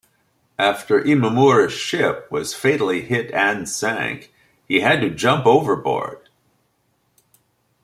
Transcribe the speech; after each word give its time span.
After 0.57 0.99
Imamura's 0.99 1.73
ship 1.73 2.25
was 2.31 2.55
fatally 2.55 3.01
hit 3.03 3.29
and 3.33 3.69
sank, 3.69 4.33
he 4.67 4.79
had 4.79 4.99
to 5.01 5.11
jump 5.11 5.45
overboard. 5.45 6.27